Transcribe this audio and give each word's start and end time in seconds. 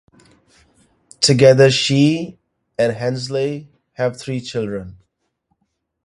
Together, 1.19 1.69
she 1.69 2.39
and 2.75 2.93
Hensley 2.93 3.69
have 3.93 4.17
three 4.19 4.41
children. 4.41 4.97